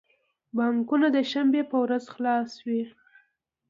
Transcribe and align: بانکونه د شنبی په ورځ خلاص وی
بانکونه 0.55 1.07
د 1.15 1.17
شنبی 1.31 1.61
په 1.71 1.77
ورځ 1.83 2.03
خلاص 2.13 2.51
وی 2.65 2.81